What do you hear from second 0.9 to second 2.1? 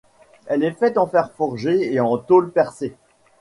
en fer forgé et